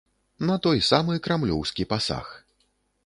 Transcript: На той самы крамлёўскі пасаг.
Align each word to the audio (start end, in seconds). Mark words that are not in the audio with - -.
На 0.49 0.53
той 0.67 0.81
самы 0.87 1.19
крамлёўскі 1.27 1.87
пасаг. 1.93 2.33